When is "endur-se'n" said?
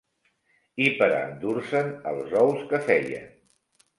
1.25-1.91